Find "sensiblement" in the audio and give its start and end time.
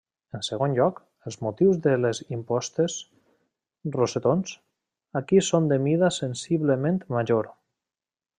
6.21-6.99